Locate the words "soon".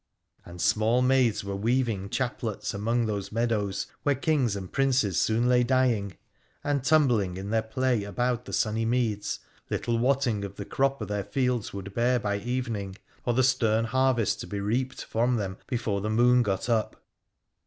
5.21-5.47